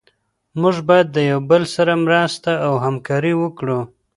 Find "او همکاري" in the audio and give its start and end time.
2.67-3.33